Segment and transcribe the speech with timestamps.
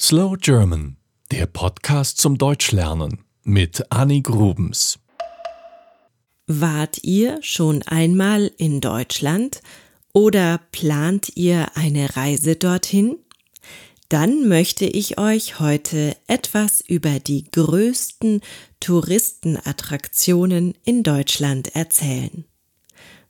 [0.00, 0.96] Slow German,
[1.30, 4.98] der Podcast zum Deutschlernen mit Annie Grubens.
[6.48, 9.62] Wart ihr schon einmal in Deutschland
[10.12, 13.18] oder plant ihr eine Reise dorthin?
[14.08, 18.40] Dann möchte ich euch heute etwas über die größten
[18.80, 22.44] Touristenattraktionen in Deutschland erzählen.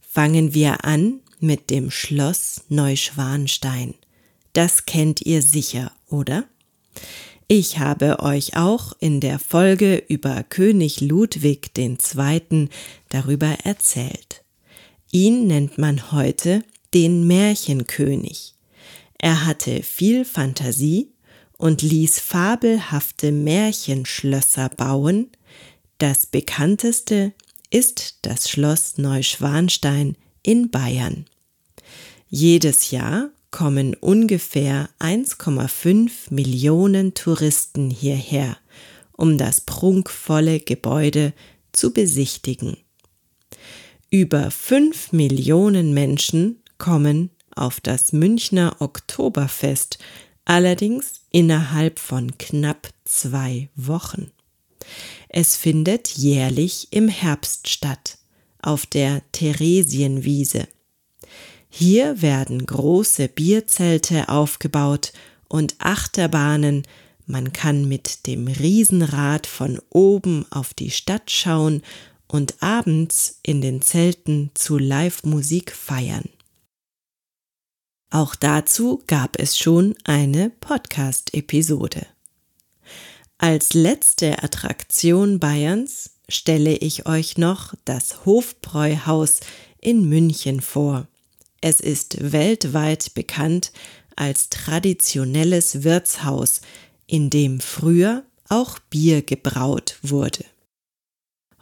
[0.01, 3.93] Fangen wir an mit dem Schloss Neuschwanstein.
[4.55, 6.49] Das kennt ihr sicher, oder?
[7.47, 12.69] Ich habe euch auch in der Folge über König Ludwig II.
[13.11, 14.43] darüber erzählt.
[15.13, 18.55] Ihn nennt man heute den Märchenkönig.
[19.19, 21.13] Er hatte viel Fantasie
[21.59, 25.29] und ließ fabelhafte Märchenschlösser bauen.
[25.99, 27.33] Das bekannteste
[27.71, 31.27] ist das Schloss Neuschwanstein in Bayern.
[32.29, 38.57] Jedes Jahr kommen ungefähr 1,5 Millionen Touristen hierher,
[39.13, 41.33] um das prunkvolle Gebäude
[41.71, 42.79] zu besichtigen.
[44.11, 49.99] Über 5 Millionen Menschen kommen auf das Münchner Oktoberfest,
[50.45, 54.33] allerdings innerhalb von knapp zwei Wochen.
[55.29, 58.19] Es findet jährlich im Herbst statt,
[58.61, 60.67] auf der Theresienwiese.
[61.77, 65.13] Hier werden große Bierzelte aufgebaut
[65.49, 66.85] und Achterbahnen,
[67.27, 71.83] man kann mit dem Riesenrad von oben auf die Stadt schauen
[72.29, 76.29] und abends in den Zelten zu Live-Musik feiern.
[78.09, 82.07] Auch dazu gab es schon eine Podcast-Episode.
[83.37, 89.41] Als letzte Attraktion Bayerns stelle ich euch noch das Hofbräuhaus
[89.81, 91.09] in München vor.
[91.67, 93.73] Es ist weltweit bekannt
[94.17, 96.61] als traditionelles Wirtshaus,
[97.07, 100.45] in dem früher auch Bier gebraut wurde.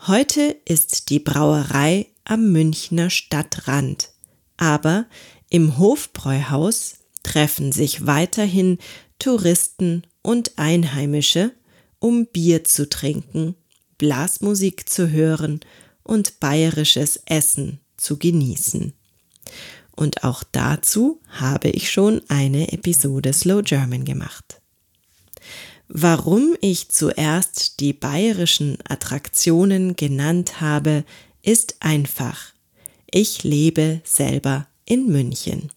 [0.08, 4.11] Heute ist die Brauerei am Münchner Stadtrand,
[4.57, 5.07] aber
[5.51, 8.79] im Hofbräuhaus treffen sich weiterhin
[9.20, 11.52] Touristen und Einheimische,
[12.01, 13.55] um Bier zu trinken,
[13.98, 15.61] Blasmusik zu hören
[16.02, 18.95] und bayerisches Essen zu genießen
[19.95, 24.61] und auch dazu habe ich schon eine Episode Slow German gemacht.
[25.89, 31.05] Warum ich zuerst die bayerischen Attraktionen genannt habe,
[31.42, 32.52] ist einfach.
[33.11, 35.70] Ich lebe selber in München.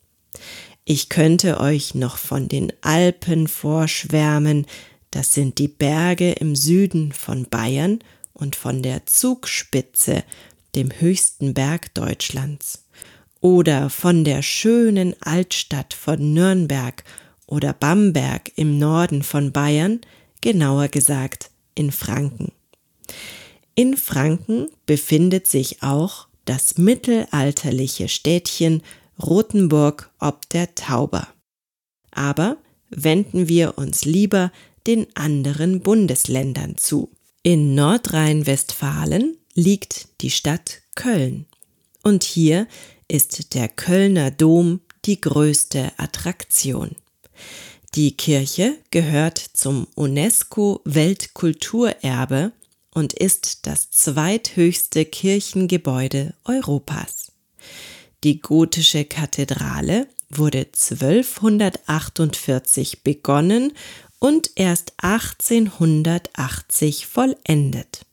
[0.86, 4.68] Ich könnte euch noch von den Alpen vorschwärmen,
[5.12, 8.00] das sind die Berge im Süden von Bayern
[8.34, 10.24] und von der Zugspitze,
[10.76, 12.86] dem höchsten Berg Deutschlands
[13.46, 17.04] oder von der schönen Altstadt von Nürnberg
[17.46, 20.02] oder Bamberg im Norden von Bayern,
[20.42, 22.54] genauer gesagt in Franken.
[23.76, 28.82] In Franken befindet sich auch das mittelalterliche Städtchen
[29.22, 31.28] Rothenburg ob der Tauber.
[32.10, 32.58] Aber
[32.90, 34.52] wenden wir uns lieber
[34.88, 37.12] den anderen Bundesländern zu.
[37.44, 41.46] In Nordrhein-Westfalen liegt die Stadt Köln.
[42.02, 42.68] Und hier
[43.08, 46.96] ist der Kölner Dom die größte Attraktion.
[47.96, 52.52] Die Kirche gehört zum UNESCO Weltkulturerbe
[52.94, 57.32] und ist das zweithöchste Kirchengebäude Europas.
[58.24, 63.74] Die gotische Kathedrale wurde 1248 begonnen
[64.20, 68.06] und erst 1880 vollendet.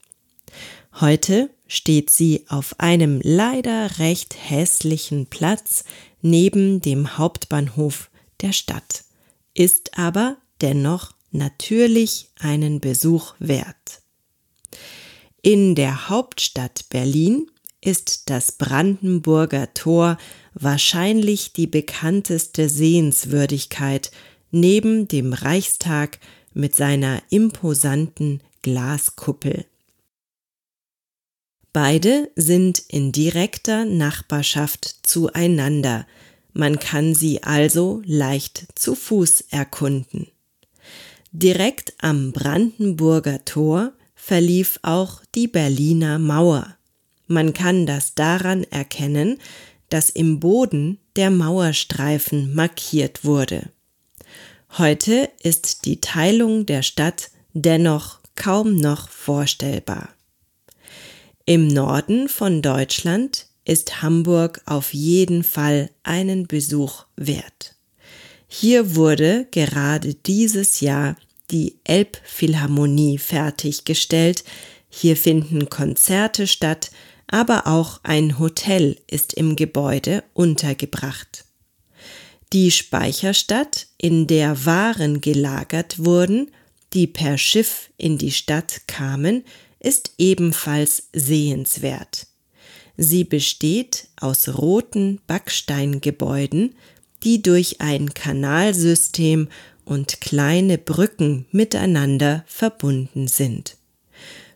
[1.01, 5.84] Heute steht sie auf einem leider recht hässlichen Platz
[6.21, 8.10] neben dem Hauptbahnhof
[8.43, 9.05] der Stadt,
[9.55, 14.03] ist aber dennoch natürlich einen Besuch wert.
[15.41, 17.50] In der Hauptstadt Berlin
[17.81, 20.19] ist das Brandenburger Tor
[20.53, 24.11] wahrscheinlich die bekannteste Sehenswürdigkeit
[24.50, 26.19] neben dem Reichstag
[26.53, 29.64] mit seiner imposanten Glaskuppel.
[31.73, 36.07] Beide sind in direkter Nachbarschaft zueinander,
[36.53, 40.27] man kann sie also leicht zu Fuß erkunden.
[41.31, 46.77] Direkt am Brandenburger Tor verlief auch die Berliner Mauer.
[47.27, 49.39] Man kann das daran erkennen,
[49.89, 53.71] dass im Boden der Mauerstreifen markiert wurde.
[54.77, 60.11] Heute ist die Teilung der Stadt dennoch kaum noch vorstellbar.
[61.44, 67.75] Im Norden von Deutschland ist Hamburg auf jeden Fall einen Besuch wert.
[68.47, 71.17] Hier wurde gerade dieses Jahr
[71.50, 74.44] die Elbphilharmonie fertiggestellt.
[74.89, 76.93] Hier finden Konzerte statt,
[77.27, 81.45] aber auch ein Hotel ist im Gebäude untergebracht.
[82.53, 86.53] Die Speicherstadt, in der Waren gelagert wurden,
[86.93, 89.45] die per Schiff in die Stadt kamen,
[89.82, 92.26] ist ebenfalls sehenswert.
[92.96, 96.76] Sie besteht aus roten Backsteingebäuden,
[97.25, 99.49] die durch ein Kanalsystem
[99.84, 103.76] und kleine Brücken miteinander verbunden sind.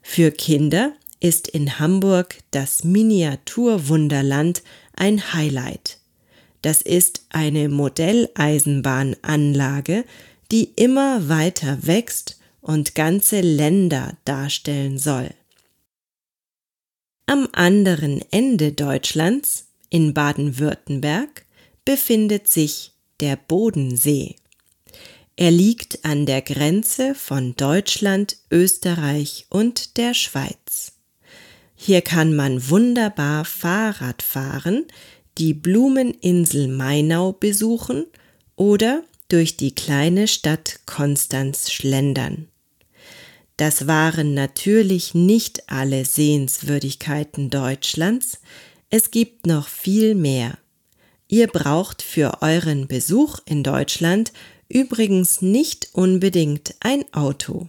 [0.03, 4.63] Für Kinder ist in Hamburg das Miniaturwunderland
[4.95, 5.99] ein Highlight.
[6.63, 10.05] Das ist eine Modelleisenbahnanlage,
[10.53, 15.31] die immer weiter wächst und ganze Länder darstellen soll.
[17.27, 21.47] Am anderen Ende Deutschlands, in Baden-Württemberg,
[21.85, 22.91] befindet sich
[23.21, 24.35] der Bodensee.
[25.37, 30.93] Er liegt an der Grenze von Deutschland, Österreich und der Schweiz.
[31.77, 34.87] Hier kann man wunderbar Fahrrad fahren,
[35.39, 38.07] die Blumeninsel Mainau besuchen
[38.57, 42.49] oder durch die kleine Stadt Konstanz schlendern.
[43.57, 48.39] Das waren natürlich nicht alle Sehenswürdigkeiten Deutschlands,
[48.91, 50.59] es gibt noch viel mehr.
[51.29, 54.33] Ihr braucht für euren Besuch in Deutschland
[54.69, 57.69] übrigens nicht unbedingt ein Auto.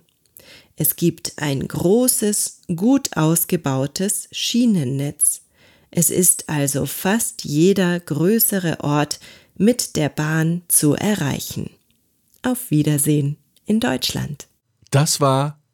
[0.75, 5.42] Es gibt ein großes, gut ausgebautes Schienennetz.
[5.89, 9.19] Es ist also fast jeder größere Ort
[9.56, 11.72] mit der Bahn zu erreichen.
[12.44, 14.48] Auf Wiedersehen in Deutschland.
[14.92, 15.60] Das war